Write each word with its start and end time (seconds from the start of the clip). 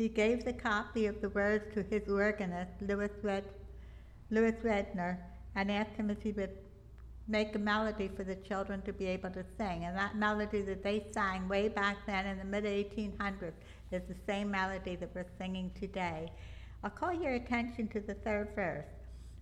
He 0.00 0.08
gave 0.08 0.46
the 0.46 0.54
copy 0.54 1.04
of 1.04 1.20
the 1.20 1.28
words 1.28 1.74
to 1.74 1.82
his 1.82 2.08
organist, 2.08 2.72
Lewis, 2.80 3.10
Red, 3.22 3.44
Lewis 4.30 4.54
Redner, 4.64 5.18
and 5.54 5.70
asked 5.70 5.94
him 5.94 6.08
if 6.08 6.22
he 6.22 6.32
would 6.32 6.56
make 7.28 7.54
a 7.54 7.58
melody 7.58 8.08
for 8.08 8.24
the 8.24 8.36
children 8.36 8.80
to 8.86 8.94
be 8.94 9.04
able 9.04 9.28
to 9.28 9.44
sing. 9.58 9.84
And 9.84 9.94
that 9.94 10.16
melody 10.16 10.62
that 10.62 10.82
they 10.82 11.04
sang 11.12 11.46
way 11.48 11.68
back 11.68 11.98
then 12.06 12.26
in 12.26 12.38
the 12.38 12.46
mid 12.46 12.64
1800s 12.64 13.52
is 13.90 14.00
the 14.08 14.16
same 14.26 14.50
melody 14.50 14.96
that 14.96 15.10
we're 15.14 15.26
singing 15.36 15.70
today. 15.78 16.32
I'll 16.82 16.88
call 16.88 17.12
your 17.12 17.34
attention 17.34 17.86
to 17.88 18.00
the 18.00 18.14
third 18.14 18.54
verse. 18.54 18.86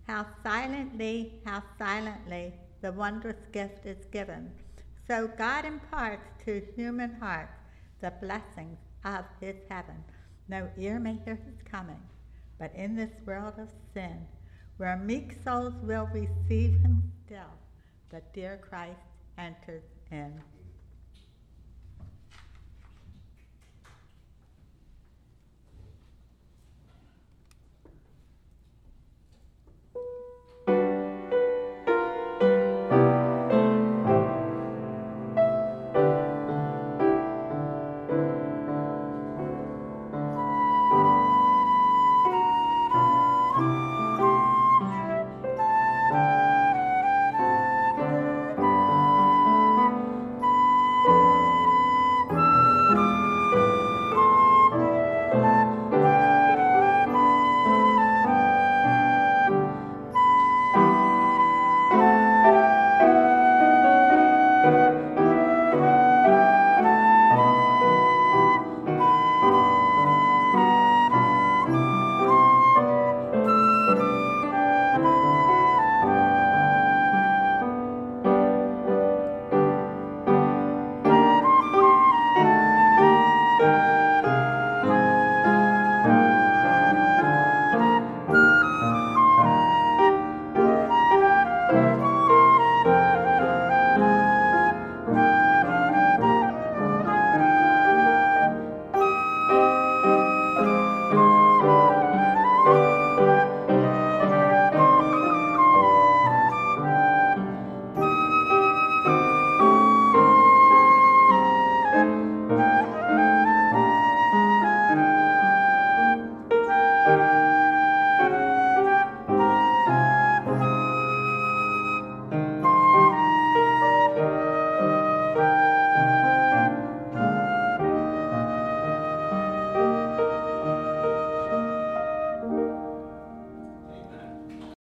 How 0.07 0.27
silently, 0.43 1.39
how 1.45 1.63
silently 1.77 2.51
the 2.81 2.91
wondrous 2.91 3.45
gift 3.53 3.85
is 3.85 4.03
given. 4.11 4.51
So 5.07 5.29
God 5.37 5.63
imparts 5.63 6.27
to 6.43 6.61
human 6.75 7.13
hearts 7.13 7.55
the 8.01 8.11
blessings 8.19 8.77
of 9.05 9.23
his 9.39 9.55
heaven. 9.69 10.03
No 10.49 10.67
ear 10.77 10.99
may 10.99 11.13
hear 11.23 11.35
his 11.35 11.61
coming, 11.63 12.01
but 12.57 12.73
in 12.73 12.95
this 12.95 13.11
world 13.23 13.53
of 13.59 13.69
sin, 13.93 14.25
where 14.77 14.97
meek 14.97 15.37
souls 15.43 15.75
will 15.83 16.09
receive 16.11 16.81
him 16.81 17.03
still, 17.23 17.53
the 18.09 18.23
dear 18.33 18.57
Christ 18.57 18.97
enters 19.37 19.83
in. 20.11 20.41